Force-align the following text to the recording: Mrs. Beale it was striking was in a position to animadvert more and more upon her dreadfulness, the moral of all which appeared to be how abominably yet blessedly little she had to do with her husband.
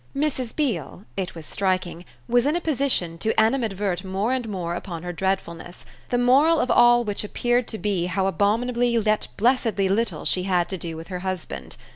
Mrs. 0.17 0.55
Beale 0.55 1.05
it 1.15 1.35
was 1.35 1.45
striking 1.45 2.05
was 2.27 2.47
in 2.47 2.55
a 2.55 2.59
position 2.59 3.19
to 3.19 3.39
animadvert 3.39 4.03
more 4.03 4.33
and 4.33 4.49
more 4.49 4.73
upon 4.73 5.03
her 5.03 5.13
dreadfulness, 5.13 5.85
the 6.09 6.17
moral 6.17 6.59
of 6.59 6.71
all 6.71 7.03
which 7.03 7.23
appeared 7.23 7.67
to 7.67 7.77
be 7.77 8.07
how 8.07 8.25
abominably 8.25 8.89
yet 8.97 9.27
blessedly 9.37 9.87
little 9.89 10.25
she 10.25 10.41
had 10.41 10.67
to 10.69 10.77
do 10.79 10.97
with 10.97 11.09
her 11.09 11.19
husband. 11.19 11.77